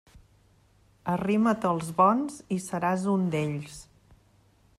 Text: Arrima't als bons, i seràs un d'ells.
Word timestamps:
Arrima't 1.15 1.67
als 1.73 1.91
bons, 2.01 2.41
i 2.57 2.59
seràs 2.69 3.09
un 3.17 3.33
d'ells. 3.37 3.79